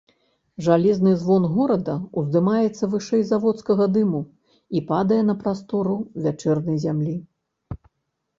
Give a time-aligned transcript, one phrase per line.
[0.67, 4.23] Жалезны звон горада ўздымаецца вышэй заводскага дыму
[4.79, 5.95] і падае на прастору
[6.27, 7.15] вячэрняй зямлі.